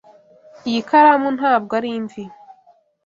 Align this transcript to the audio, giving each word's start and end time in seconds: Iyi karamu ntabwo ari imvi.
Iyi 0.69 0.81
karamu 0.89 1.29
ntabwo 1.37 1.71
ari 1.79 1.89
imvi. 1.97 2.23